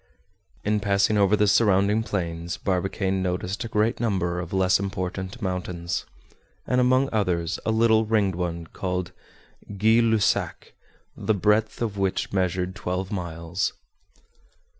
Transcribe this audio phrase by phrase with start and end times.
[0.63, 6.07] In passing over the surrounding plains, Barbicane noticed a great number of less important mountains;
[6.65, 9.11] and among others a little ringed one called
[9.77, 10.73] Guy Lussac,
[11.15, 13.73] the breadth of which measured twelve miles.